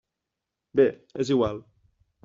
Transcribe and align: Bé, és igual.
Bé, 0.81 0.87
és 1.25 1.33
igual. 1.37 1.65